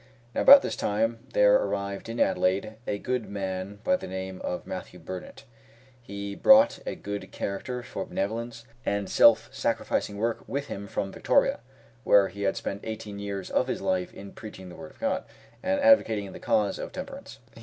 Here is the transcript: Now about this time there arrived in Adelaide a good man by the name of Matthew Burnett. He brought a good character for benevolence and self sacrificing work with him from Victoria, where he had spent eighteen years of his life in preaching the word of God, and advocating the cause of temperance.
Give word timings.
Now 0.33 0.41
about 0.41 0.63
this 0.63 0.75
time 0.75 1.19
there 1.33 1.53
arrived 1.61 2.09
in 2.09 2.19
Adelaide 2.19 2.75
a 2.87 2.97
good 2.97 3.29
man 3.29 3.77
by 3.83 3.97
the 3.97 4.07
name 4.07 4.41
of 4.43 4.65
Matthew 4.65 4.99
Burnett. 4.99 5.43
He 6.01 6.33
brought 6.33 6.79
a 6.87 6.95
good 6.95 7.31
character 7.31 7.83
for 7.83 8.05
benevolence 8.07 8.65
and 8.83 9.07
self 9.07 9.47
sacrificing 9.53 10.17
work 10.17 10.43
with 10.47 10.69
him 10.69 10.87
from 10.87 11.11
Victoria, 11.11 11.59
where 12.03 12.29
he 12.29 12.41
had 12.41 12.57
spent 12.57 12.81
eighteen 12.83 13.19
years 13.19 13.51
of 13.51 13.67
his 13.67 13.79
life 13.79 14.11
in 14.11 14.31
preaching 14.31 14.69
the 14.69 14.75
word 14.75 14.89
of 14.89 14.99
God, 14.99 15.23
and 15.61 15.79
advocating 15.79 16.31
the 16.31 16.39
cause 16.39 16.79
of 16.79 16.91
temperance. 16.91 17.37